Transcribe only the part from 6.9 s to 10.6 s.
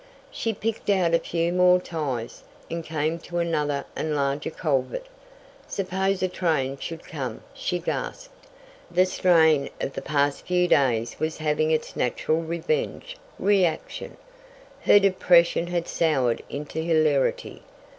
come," she gasped. The strain of the past